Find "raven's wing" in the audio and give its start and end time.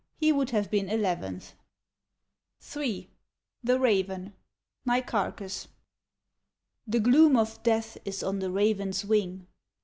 8.49-9.45